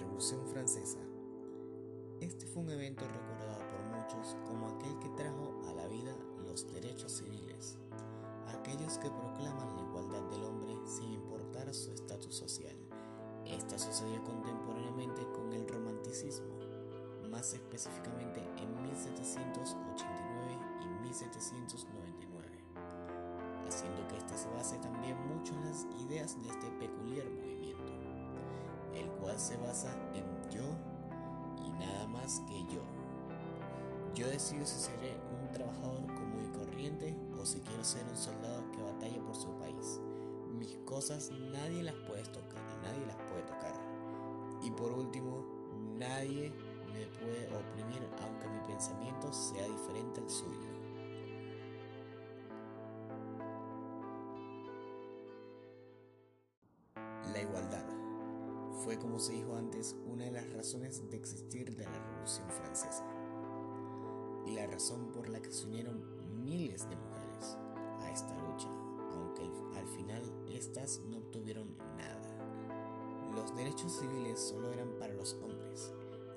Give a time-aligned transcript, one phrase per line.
[0.00, 0.98] Revolución Francesa.
[2.20, 6.16] Este fue un evento recordado por muchos como aquel que trajo a la vida
[6.46, 7.76] los derechos civiles,
[8.48, 12.74] aquellos que proclaman la igualdad del hombre sin importar su estatus social.
[13.44, 16.58] Esta sucedió contemporáneamente con el romanticismo,
[17.30, 22.48] más específicamente en 1789 y 1799,
[23.68, 27.79] haciendo que éste se base también mucho en las ideas de este peculiar movimiento
[29.38, 30.64] se basa en yo
[31.64, 32.82] y nada más que yo.
[34.14, 38.62] Yo decido si seré un trabajador común y corriente o si quiero ser un soldado
[38.72, 40.00] que batalla por su país.
[40.52, 43.74] Mis cosas nadie las puede tocar, nadie las puede tocar.
[44.62, 45.44] Y por último,
[45.96, 46.52] nadie
[46.92, 50.79] me puede oprimir aunque mi pensamiento sea diferente al suyo.
[58.90, 63.04] Fue, como se dijo antes, una de las razones de existir de la Revolución Francesa
[64.44, 66.02] y la razón por la que se unieron
[66.44, 67.56] miles de mujeres
[68.00, 68.66] a esta lucha,
[69.12, 73.30] aunque al final estas no obtuvieron nada.
[73.32, 75.92] Los derechos civiles solo eran para los hombres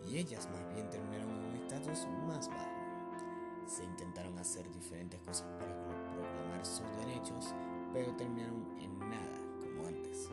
[0.08, 3.66] y ellas más bien terminaron en un estatus más bajo.
[3.66, 7.52] Se intentaron hacer diferentes cosas para proclamar sus derechos,
[7.92, 10.30] pero terminaron en nada como antes.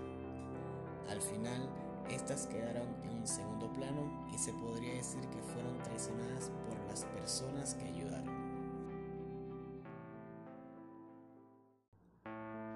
[1.09, 1.80] Al final,
[2.14, 7.05] estas quedaron en un segundo plano y se podría decir que fueron traicionadas por las
[7.05, 8.41] personas que ayudaron.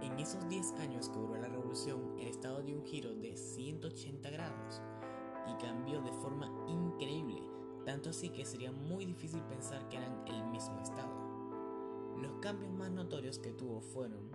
[0.02, 4.30] En esos 10 años que duró la revolución, el Estado dio un giro de 180
[4.30, 4.82] grados
[5.50, 7.42] y cambió de forma increíble,
[7.84, 11.12] tanto así que sería muy difícil pensar que eran el mismo Estado.
[12.20, 14.30] Los cambios más notorios que tuvo fueron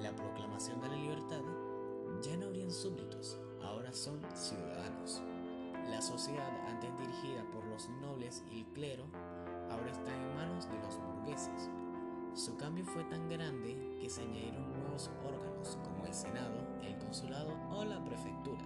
[0.00, 1.42] la proclamación de la libertad,
[2.22, 5.22] ya no habrían súbditos, ahora son ciudadanos.
[5.88, 9.04] La sociedad, antes dirigida por los nobles y el clero,
[9.70, 11.70] ahora está en manos de los burgueses.
[12.34, 17.56] Su cambio fue tan grande que se añadieron nuevos órganos como el Senado, el Consulado
[17.70, 18.62] o la Prefectura,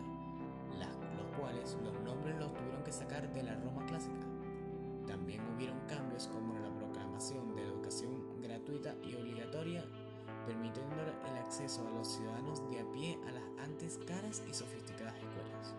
[1.16, 4.26] los cuales los nombres los tuvieron que sacar de la Roma clásica.
[5.06, 9.84] También hubieron cambios como la proclamación de educación gratuita y obligatoria
[10.46, 15.14] permitiendo el acceso a los ciudadanos de a pie a las antes caras y sofisticadas
[15.16, 15.74] escuelas.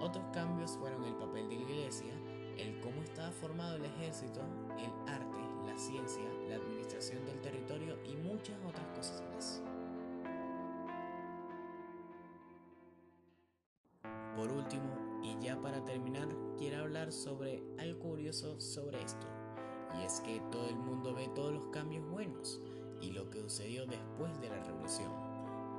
[0.00, 2.12] Otros cambios fueron el papel de la iglesia,
[2.56, 4.40] el cómo estaba formado el ejército,
[4.78, 9.62] el arte, la ciencia, la administración del territorio y muchas otras cosas más.
[14.36, 19.26] Por último, y ya para terminar, quiero hablar sobre algo curioso sobre esto,
[20.00, 22.60] y es que todo el mundo ve todos los cambios buenos,
[23.02, 25.12] y lo que sucedió después de la revolución,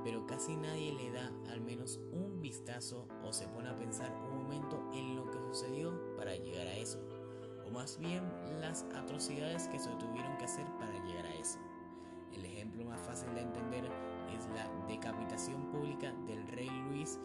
[0.04, 4.42] pero casi nadie le da al menos un vistazo o se pone a pensar un
[4.42, 7.00] momento en lo que sucedió para llegar a eso,
[7.66, 8.22] o más bien
[8.60, 11.58] las atrocidades que se tuvieron que hacer para llegar a eso.
[12.32, 13.84] El ejemplo más fácil de entender
[14.36, 17.18] es la decapitación pública del rey Luis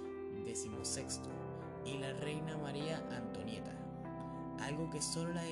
[0.46, 1.30] XVI
[1.86, 3.76] y la reina María Antonieta,
[4.62, 5.44] algo que solo la,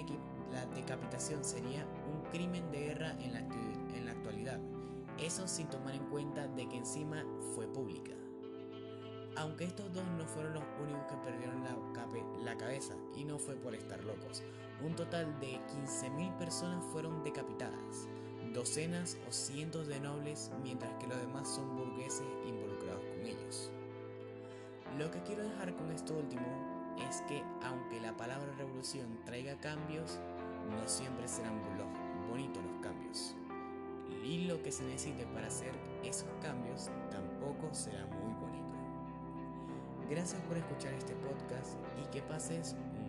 [0.58, 4.60] la decapitación sería un crimen de guerra en la, actualidad,
[5.20, 7.24] eso sin tomar en cuenta de que encima
[7.54, 8.14] fue pública.
[9.36, 11.78] Aunque estos dos no fueron los únicos que perdieron la,
[12.44, 14.44] la cabeza y no fue por estar locos,
[14.84, 18.08] un total de 15.000 personas fueron decapitadas,
[18.52, 23.70] docenas o cientos de nobles, mientras que los demás son burgueses involucrados con ellos.
[24.98, 26.48] Lo que quiero dejar con esto último
[27.08, 30.20] es que aunque la palabra revolución traiga cambios,
[30.68, 31.60] no siempre serán
[32.30, 33.36] bonitos los cambios.
[34.24, 35.72] Y lo que se necesite para hacer
[36.04, 38.68] esos cambios tampoco será muy bonito.
[40.10, 43.07] Gracias por escuchar este podcast y que pases un